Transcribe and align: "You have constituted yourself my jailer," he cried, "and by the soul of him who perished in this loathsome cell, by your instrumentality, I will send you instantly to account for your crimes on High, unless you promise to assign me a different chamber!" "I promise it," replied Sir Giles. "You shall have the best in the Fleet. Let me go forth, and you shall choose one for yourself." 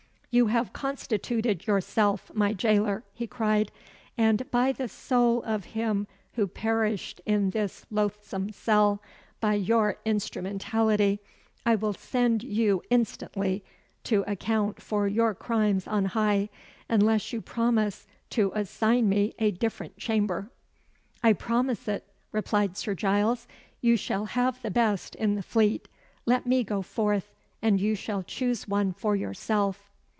"You 0.33 0.47
have 0.47 0.71
constituted 0.71 1.67
yourself 1.67 2.31
my 2.33 2.53
jailer," 2.53 3.03
he 3.13 3.27
cried, 3.27 3.69
"and 4.17 4.49
by 4.49 4.71
the 4.71 4.87
soul 4.87 5.43
of 5.43 5.65
him 5.75 6.07
who 6.35 6.47
perished 6.47 7.19
in 7.25 7.49
this 7.49 7.85
loathsome 7.91 8.53
cell, 8.53 9.01
by 9.41 9.55
your 9.55 9.97
instrumentality, 10.05 11.19
I 11.65 11.75
will 11.75 11.91
send 11.91 12.43
you 12.43 12.81
instantly 12.89 13.65
to 14.05 14.23
account 14.25 14.81
for 14.81 15.05
your 15.05 15.35
crimes 15.35 15.85
on 15.85 16.05
High, 16.05 16.47
unless 16.87 17.33
you 17.33 17.41
promise 17.41 18.07
to 18.29 18.53
assign 18.55 19.09
me 19.09 19.33
a 19.37 19.51
different 19.51 19.97
chamber!" 19.97 20.49
"I 21.21 21.33
promise 21.33 21.89
it," 21.89 22.07
replied 22.31 22.77
Sir 22.77 22.95
Giles. 22.95 23.49
"You 23.81 23.97
shall 23.97 24.23
have 24.27 24.61
the 24.61 24.71
best 24.71 25.13
in 25.13 25.35
the 25.35 25.43
Fleet. 25.43 25.89
Let 26.25 26.45
me 26.47 26.63
go 26.63 26.81
forth, 26.81 27.33
and 27.61 27.81
you 27.81 27.95
shall 27.95 28.23
choose 28.23 28.65
one 28.65 28.93
for 28.93 29.13
yourself." 29.13 29.89